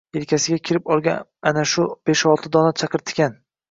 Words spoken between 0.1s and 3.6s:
Yelkasiga kirib olgan ana shu besh-olti dona chaqirtikan.